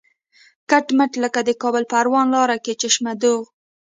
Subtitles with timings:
[0.69, 3.41] کټ مټ لکه د کابل پروان لاره کې چشمه دوغ.